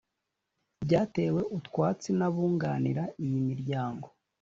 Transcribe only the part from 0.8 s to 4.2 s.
byatewe utwatsi n’abunganira iyi miryango